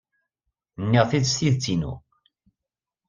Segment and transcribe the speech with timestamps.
[0.83, 1.93] Nniɣ-t-id s tidet-inu.